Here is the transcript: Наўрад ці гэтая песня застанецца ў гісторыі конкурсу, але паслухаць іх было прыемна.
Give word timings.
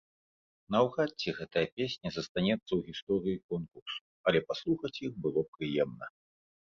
Наўрад 0.75 1.11
ці 1.21 1.29
гэтая 1.39 1.61
песня 1.77 2.09
застанецца 2.15 2.67
ў 2.73 2.79
гісторыі 2.87 3.39
конкурсу, 3.55 4.01
але 4.31 4.39
паслухаць 4.49 4.95
іх 5.09 5.13
было 5.27 5.45
прыемна. 5.59 6.05